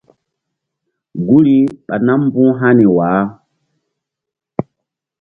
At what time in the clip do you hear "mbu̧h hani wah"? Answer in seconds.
2.27-3.21